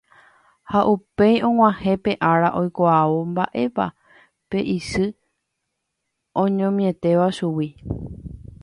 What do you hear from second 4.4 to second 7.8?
pe isy oñomietéva chugui.